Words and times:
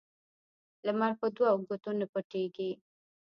لمر 0.85 1.11
په 1.19 1.27
دوو 1.35 1.53
ګوتو 1.67 1.91
نه 1.99 2.05
پټېږي 2.13 2.71